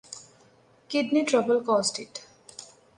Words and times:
Kidney 0.89 1.23
trouble 1.25 1.61
caused 1.61 1.99
it. 1.99 2.25